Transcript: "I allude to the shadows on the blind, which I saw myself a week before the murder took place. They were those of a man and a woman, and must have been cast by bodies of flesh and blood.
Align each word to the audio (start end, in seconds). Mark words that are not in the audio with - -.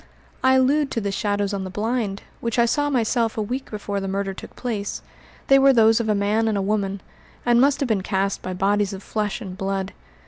"I 0.43 0.55
allude 0.55 0.89
to 0.93 0.99
the 0.99 1.11
shadows 1.11 1.53
on 1.53 1.63
the 1.63 1.69
blind, 1.69 2.23
which 2.39 2.57
I 2.57 2.65
saw 2.65 2.89
myself 2.89 3.37
a 3.37 3.41
week 3.43 3.69
before 3.69 3.99
the 3.99 4.07
murder 4.07 4.33
took 4.33 4.55
place. 4.55 5.03
They 5.45 5.59
were 5.59 5.73
those 5.73 5.99
of 5.99 6.09
a 6.09 6.15
man 6.15 6.47
and 6.47 6.57
a 6.57 6.59
woman, 6.63 7.01
and 7.45 7.61
must 7.61 7.79
have 7.81 7.87
been 7.87 8.01
cast 8.01 8.41
by 8.41 8.53
bodies 8.55 8.93
of 8.93 9.03
flesh 9.03 9.41
and 9.41 9.55
blood. 9.55 9.93